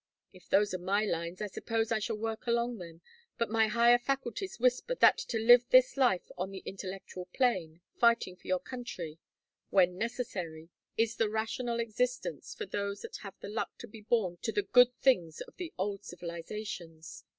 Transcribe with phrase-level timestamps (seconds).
[0.33, 3.01] If those are my lines I suppose I shall work along them,
[3.37, 8.35] but my higher faculties whisper that to live this life on the intellectual plane, fighting
[8.35, 9.19] for your country
[9.69, 14.37] when necessary, is the rational existence for those that have the luck to be born
[14.41, 17.23] to the good things of the old civilizations.